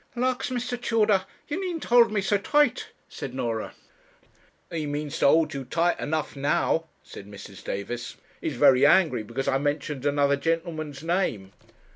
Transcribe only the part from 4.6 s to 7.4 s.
'He means to hold you tight enough now,' said